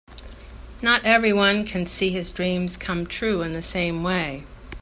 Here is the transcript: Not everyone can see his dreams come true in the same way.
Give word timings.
Not 0.81 1.03
everyone 1.05 1.63
can 1.63 1.85
see 1.85 2.09
his 2.09 2.31
dreams 2.31 2.75
come 2.75 3.05
true 3.05 3.43
in 3.43 3.53
the 3.53 3.61
same 3.61 4.01
way. 4.01 4.45